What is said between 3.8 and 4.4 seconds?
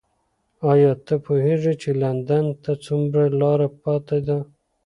پاتې ده؟